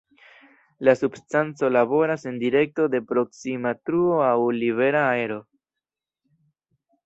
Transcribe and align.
La 0.87 0.95
substanco 1.01 1.69
laboras 1.75 2.25
en 2.31 2.41
direkto 2.45 2.87
de 2.95 3.03
proksima 3.13 3.75
truo 3.91 4.19
aŭ 4.31 4.35
"libera 4.59 5.07
aero". 5.15 5.41